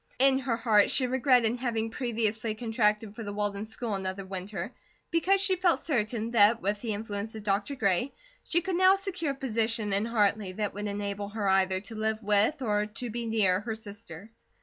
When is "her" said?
0.39-0.57, 11.29-11.47, 13.59-13.75